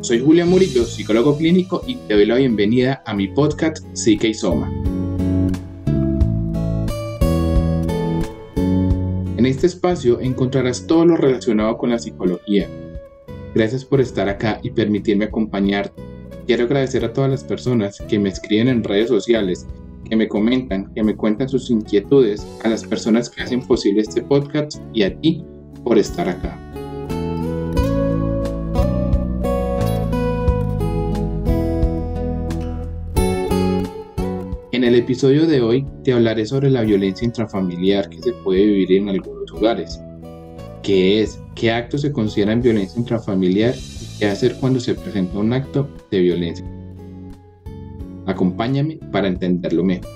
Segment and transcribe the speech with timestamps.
[0.00, 4.34] soy Julia Murillo, psicólogo clínico y te doy la bienvenida a mi podcast Psique y
[4.34, 4.72] Soma.
[9.36, 12.68] En este espacio encontrarás todo lo relacionado con la psicología.
[13.54, 16.02] Gracias por estar acá y permitirme acompañarte.
[16.46, 19.66] Quiero agradecer a todas las personas que me escriben en redes sociales,
[20.08, 24.22] que me comentan, que me cuentan sus inquietudes, a las personas que hacen posible este
[24.22, 25.44] podcast y a ti
[25.84, 26.69] por estar acá.
[34.90, 39.08] El episodio de hoy te hablaré sobre la violencia intrafamiliar que se puede vivir en
[39.08, 40.00] algunos lugares.
[40.82, 41.40] ¿Qué es?
[41.54, 43.76] ¿Qué actos se consideran violencia intrafamiliar?
[43.76, 46.66] ¿Y qué hacer cuando se presenta un acto de violencia?
[48.26, 50.10] Acompáñame para entenderlo mejor.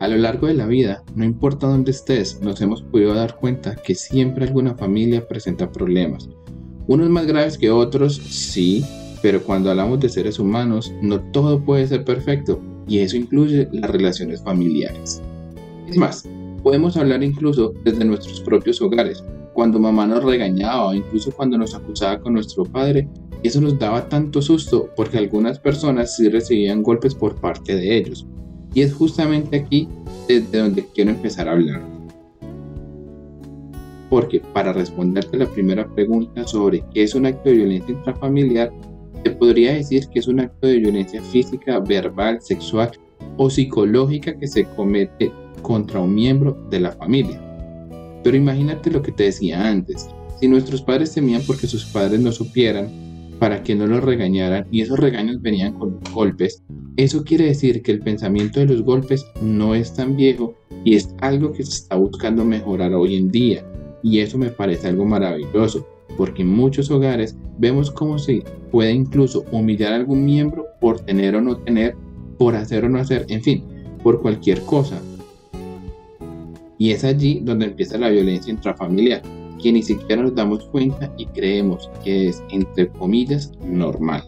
[0.00, 3.76] A lo largo de la vida, no importa dónde estés, nos hemos podido dar cuenta
[3.76, 6.28] que siempre alguna familia presenta problemas,
[6.88, 8.84] unos más graves que otros, sí,
[9.22, 13.90] pero cuando hablamos de seres humanos, no todo puede ser perfecto y eso incluye las
[13.90, 15.20] relaciones familiares.
[15.88, 16.28] Es más,
[16.62, 21.74] podemos hablar incluso desde nuestros propios hogares, cuando mamá nos regañaba o incluso cuando nos
[21.74, 23.08] acusaba con nuestro padre,
[23.42, 28.26] eso nos daba tanto susto porque algunas personas sí recibían golpes por parte de ellos.
[28.74, 29.88] Y es justamente aquí
[30.28, 31.95] desde donde quiero empezar a hablar
[34.08, 38.72] porque para responderte la primera pregunta sobre qué es un acto de violencia intrafamiliar,
[39.24, 42.90] te podría decir que es un acto de violencia física, verbal, sexual
[43.36, 45.32] o psicológica que se comete
[45.62, 47.42] contra un miembro de la familia.
[48.22, 50.08] Pero imagínate lo que te decía antes,
[50.40, 52.88] si nuestros padres temían porque sus padres no supieran,
[53.38, 56.62] para que no los regañaran y esos regaños venían con golpes,
[56.96, 60.54] eso quiere decir que el pensamiento de los golpes no es tan viejo
[60.84, 63.64] y es algo que se está buscando mejorar hoy en día
[64.06, 65.84] y eso me parece algo maravilloso,
[66.16, 71.34] porque en muchos hogares vemos cómo se puede incluso humillar a algún miembro por tener
[71.34, 71.96] o no tener,
[72.38, 73.64] por hacer o no hacer, en fin,
[74.04, 75.02] por cualquier cosa.
[76.78, 79.22] Y es allí donde empieza la violencia intrafamiliar,
[79.60, 84.22] que ni siquiera nos damos cuenta y creemos que es, entre comillas, normal.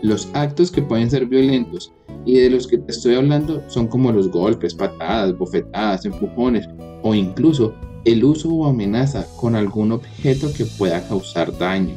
[0.00, 1.92] Los actos que pueden ser violentos
[2.24, 6.66] y de los que te estoy hablando son como los golpes, patadas, bofetadas, empujones
[7.02, 11.94] o incluso el uso o amenaza con algún objeto que pueda causar daño.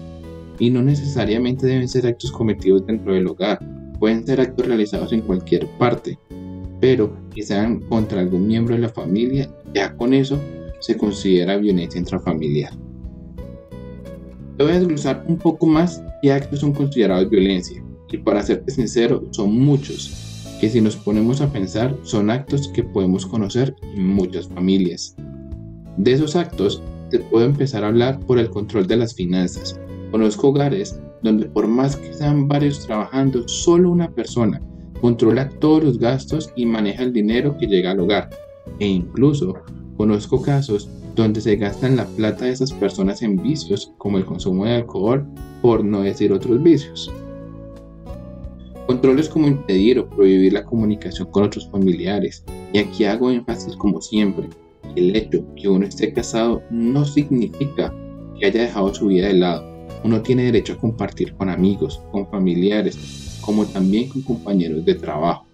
[0.60, 3.60] Y no necesariamente deben ser actos cometidos dentro del hogar,
[4.00, 6.18] pueden ser actos realizados en cualquier parte,
[6.80, 10.40] pero que sean contra algún miembro de la familia, ya con eso
[10.80, 12.74] se considera violencia intrafamiliar.
[14.58, 19.24] Voy a desglosar un poco más qué actos son considerados violencia, y para serte sincero,
[19.32, 24.48] son muchos, que si nos ponemos a pensar son actos que podemos conocer en muchas
[24.48, 25.16] familias.
[25.98, 29.80] De esos actos te puedo empezar a hablar por el control de las finanzas.
[30.12, 34.62] Conozco hogares donde por más que sean varios trabajando, solo una persona
[35.02, 38.30] controla todos los gastos y maneja el dinero que llega al hogar.
[38.80, 39.56] E incluso
[39.98, 44.66] conozco casos donde se gastan la plata de esas personas en vicios como el consumo
[44.66, 45.28] de alcohol,
[45.62, 47.12] por no decir otros vicios.
[48.86, 52.44] Controles como impedir o prohibir la comunicación con otros familiares.
[52.74, 54.48] Y aquí hago énfasis como siempre
[54.96, 57.94] el hecho que uno esté casado no significa
[58.38, 59.66] que haya dejado su vida de lado.
[60.04, 65.46] Uno tiene derecho a compartir con amigos, con familiares, como también con compañeros de trabajo.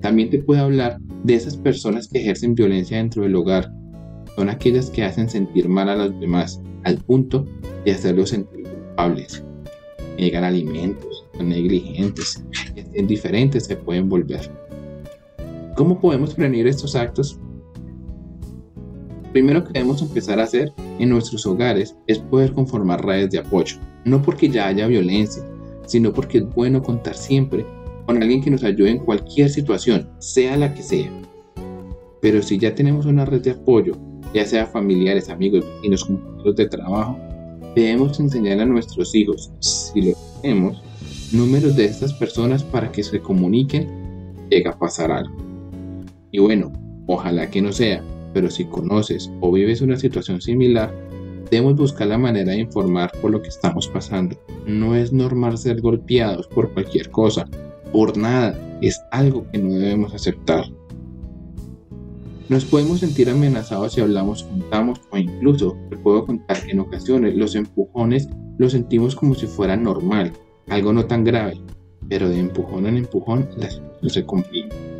[0.00, 3.72] También te puedo hablar de esas personas que ejercen violencia dentro del hogar.
[4.36, 7.46] Son aquellas que hacen sentir mal a los demás al punto
[7.84, 9.42] de hacerlos sentir culpables.
[10.16, 12.44] Niegan alimentos, son negligentes,
[12.94, 14.50] indiferentes se pueden volver.
[15.76, 17.38] ¿Cómo podemos prevenir estos actos?
[19.32, 23.76] Primero que debemos empezar a hacer en nuestros hogares es poder conformar redes de apoyo,
[24.04, 25.42] no porque ya haya violencia,
[25.86, 27.64] sino porque es bueno contar siempre
[28.06, 31.10] con alguien que nos ayude en cualquier situación, sea la que sea.
[32.20, 33.96] Pero si ya tenemos una red de apoyo,
[34.34, 37.18] ya sea familiares, amigos, vecinos, compañeros de trabajo,
[37.74, 40.82] debemos enseñar a nuestros hijos, si lo tenemos,
[41.32, 43.88] números de estas personas para que se comuniquen,
[44.50, 45.36] llega a pasar algo.
[46.32, 46.72] Y bueno,
[47.06, 50.94] ojalá que no sea, pero si conoces o vives una situación similar,
[51.50, 54.36] debemos buscar la manera de informar por lo que estamos pasando.
[54.66, 57.46] No es normal ser golpeados por cualquier cosa,
[57.92, 60.64] por nada, es algo que no debemos aceptar.
[62.48, 67.36] Nos podemos sentir amenazados si hablamos, contamos o incluso te puedo contar que en ocasiones
[67.36, 68.28] los empujones
[68.58, 70.32] los sentimos como si fuera normal,
[70.68, 71.60] algo no tan grave,
[72.08, 74.99] pero de empujón en empujón las cosas se complican.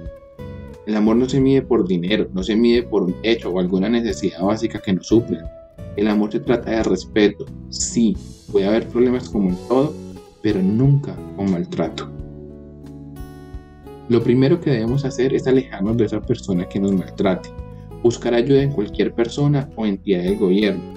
[0.91, 3.89] El amor no se mide por dinero, no se mide por un hecho o alguna
[3.89, 5.43] necesidad básica que nos suplen.
[5.95, 7.47] El amor se trata de respeto.
[7.69, 8.17] Sí,
[8.51, 9.95] puede haber problemas como en todo,
[10.43, 12.11] pero nunca con maltrato.
[14.09, 17.51] Lo primero que debemos hacer es alejarnos de esa persona que nos maltrate,
[18.03, 20.95] buscar ayuda en cualquier persona o entidad del gobierno.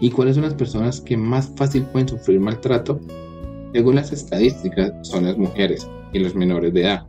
[0.00, 2.98] ¿Y cuáles son las personas que más fácil pueden sufrir maltrato?
[3.72, 7.06] Según las estadísticas, son las mujeres y los menores de edad.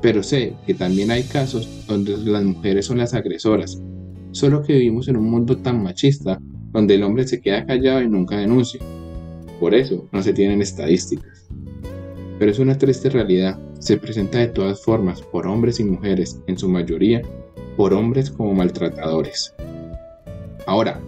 [0.00, 3.82] Pero sé que también hay casos donde las mujeres son las agresoras,
[4.30, 6.40] solo que vivimos en un mundo tan machista
[6.72, 8.80] donde el hombre se queda callado y nunca denuncia.
[9.58, 11.48] Por eso no se tienen estadísticas.
[12.38, 16.56] Pero es una triste realidad, se presenta de todas formas por hombres y mujeres, en
[16.56, 17.22] su mayoría
[17.76, 19.52] por hombres como maltratadores.
[20.66, 21.00] Ahora,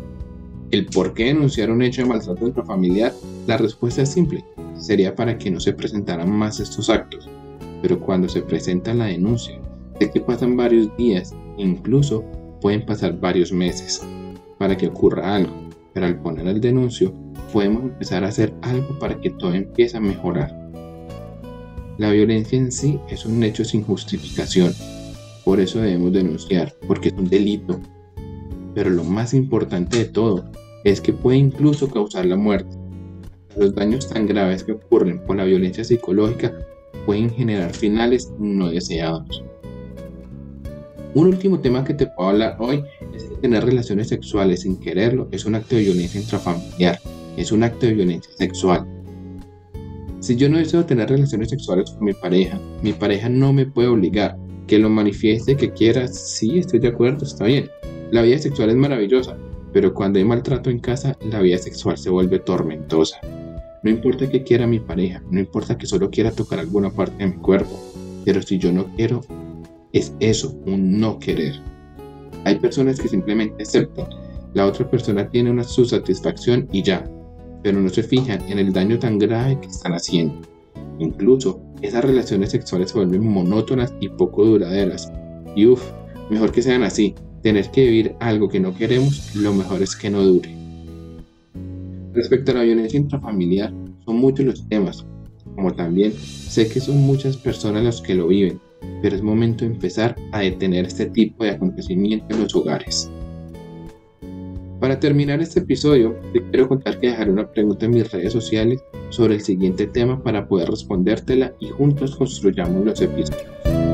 [0.73, 3.13] el por qué denunciar un hecho de maltrato intrafamiliar,
[3.47, 4.45] la respuesta es simple,
[4.77, 7.30] sería para que no se presentaran más estos actos
[7.83, 9.59] pero cuando se presenta la denuncia,
[9.99, 12.25] sé que pasan varios días, incluso
[12.61, 14.03] pueden pasar varios meses
[14.59, 15.53] para que ocurra algo,
[15.95, 17.13] pero al poner el denuncio
[17.53, 20.57] podemos empezar a hacer algo para que todo empiece a mejorar.
[21.99, 24.73] La violencia en sí es un hecho sin justificación,
[25.45, 27.81] por eso debemos denunciar, porque es un delito.
[28.75, 30.45] Pero lo más importante de todo
[30.85, 32.77] es que puede incluso causar la muerte.
[33.57, 36.55] Los daños tan graves que ocurren por la violencia psicológica
[37.11, 39.43] pueden generar finales no deseados.
[41.13, 45.27] Un último tema que te puedo hablar hoy es que tener relaciones sexuales sin quererlo
[45.33, 47.01] es un acto de violencia intrafamiliar,
[47.37, 48.87] es un acto de violencia sexual.
[50.21, 53.89] Si yo no deseo tener relaciones sexuales con mi pareja, mi pareja no me puede
[53.89, 54.37] obligar,
[54.69, 57.69] que lo manifieste, que quiera, sí, estoy de acuerdo, está bien.
[58.13, 59.37] La vida sexual es maravillosa,
[59.73, 63.21] pero cuando hay maltrato en casa, la vida sexual se vuelve tormentosa.
[63.83, 67.31] No importa que quiera mi pareja, no importa que solo quiera tocar alguna parte de
[67.31, 67.79] mi cuerpo,
[68.25, 69.23] pero si yo no quiero,
[69.93, 71.55] es eso, un no querer.
[72.45, 74.07] Hay personas que simplemente aceptan,
[74.53, 77.09] la otra persona tiene una su satisfacción y ya,
[77.63, 80.35] pero no se fijan en el daño tan grave que están haciendo.
[80.99, 85.11] Incluso esas relaciones sexuales se vuelven monótonas y poco duraderas.
[85.57, 85.83] Y uff,
[86.31, 87.15] mejor que sean así.
[87.43, 90.60] Tener que vivir algo que no queremos, lo mejor es que no dure.
[92.13, 93.73] Respecto a la violencia intrafamiliar,
[94.05, 95.07] son muchos los temas,
[95.55, 98.61] como también sé que son muchas personas las que lo viven,
[99.01, 103.11] pero es momento de empezar a detener este tipo de acontecimientos en los hogares.
[104.81, 108.83] Para terminar este episodio, te quiero contar que dejaré una pregunta en mis redes sociales
[109.11, 113.90] sobre el siguiente tema para poder respondértela y juntos construyamos los episodios.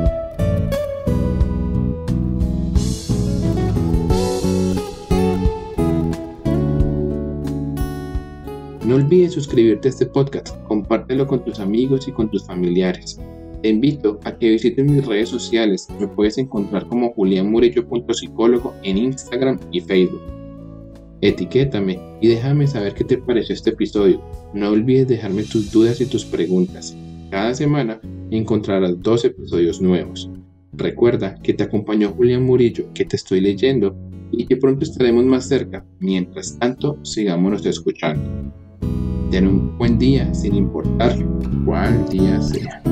[8.97, 13.21] No olvides suscribirte a este podcast, compártelo con tus amigos y con tus familiares.
[13.61, 19.61] Te invito a que visites mis redes sociales, me puedes encontrar como julianmurillo.psicólogo en Instagram
[19.71, 20.23] y Facebook.
[21.21, 24.23] Etiquétame y déjame saber qué te pareció este episodio.
[24.55, 26.97] No olvides dejarme tus dudas y tus preguntas.
[27.31, 28.01] Cada semana
[28.31, 30.31] encontrarás dos episodios nuevos.
[30.73, 33.95] Recuerda que te acompañó Julián Murillo, que te estoy leyendo
[34.33, 35.85] y que pronto estaremos más cerca.
[35.99, 38.66] Mientras tanto, sigámonos escuchando.
[39.31, 41.17] Ten un buen día sin importar
[41.65, 42.83] cuál día sea.